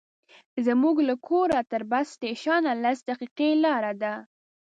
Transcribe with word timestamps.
زموږ 0.65 0.95
له 1.09 1.15
کوره 1.27 1.59
تر 1.71 1.81
بس 1.91 2.07
سټېشن 2.15 2.63
لس 2.83 2.99
دقیقې 3.09 3.49
لاره 3.63 3.93
ده. 4.01 4.13